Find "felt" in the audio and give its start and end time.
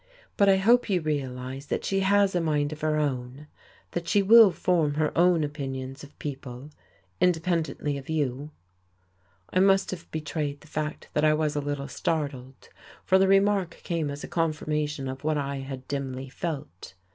16.29-16.95